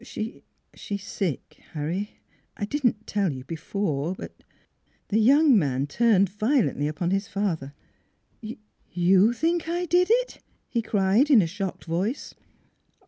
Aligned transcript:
She 0.03 0.41
she's 0.73 1.03
sick, 1.03 1.57
Harry. 1.73 2.13
I 2.57 2.65
didn't 2.65 3.05
tell 3.05 3.31
you 3.31 3.43
before, 3.43 4.15
but" 4.15 4.43
The 5.09 5.19
young 5.19 5.55
man 5.55 5.85
turned 5.85 6.27
violently 6.27 6.87
upon 6.87 7.11
his 7.11 7.27
father. 7.27 7.75
"You 8.41 8.57
you 8.91 9.31
think 9.31 9.69
I 9.69 9.85
did 9.85 10.07
it?" 10.09 10.39
he 10.67 10.81
cried 10.81 11.29
in 11.29 11.43
a 11.43 11.45
shocked 11.45 11.85
voice. 11.85 12.33